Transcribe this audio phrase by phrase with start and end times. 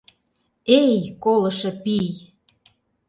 [0.81, 2.09] Эй, колышо пий!